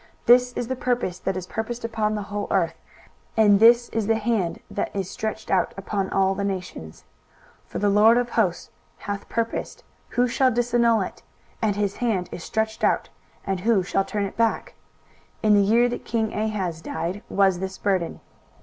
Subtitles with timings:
[0.25, 2.73] 23:014:026 This is the purpose that is purposed upon the whole earth:
[3.37, 7.03] and this is the hand that is stretched out upon all the nations.
[7.67, 11.21] 23:014:027 For the LORD of hosts hath purposed, and who shall disannul it?
[11.61, 13.09] and his hand is stretched out,
[13.45, 14.73] and who shall turn it back?
[15.43, 18.21] 23:014:028 In the year that king Ahaz died was this burden.